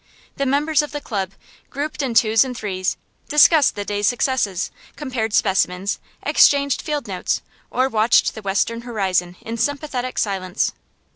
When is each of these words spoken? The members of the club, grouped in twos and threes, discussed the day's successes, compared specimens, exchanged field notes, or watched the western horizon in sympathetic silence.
The 0.37 0.47
members 0.47 0.81
of 0.81 0.93
the 0.93 0.99
club, 0.99 1.33
grouped 1.69 2.01
in 2.01 2.15
twos 2.15 2.43
and 2.43 2.57
threes, 2.57 2.97
discussed 3.29 3.75
the 3.75 3.85
day's 3.85 4.07
successes, 4.07 4.71
compared 4.95 5.31
specimens, 5.31 5.99
exchanged 6.23 6.81
field 6.81 7.07
notes, 7.07 7.43
or 7.69 7.87
watched 7.87 8.33
the 8.33 8.41
western 8.41 8.81
horizon 8.81 9.35
in 9.41 9.57
sympathetic 9.57 10.17
silence. 10.17 10.73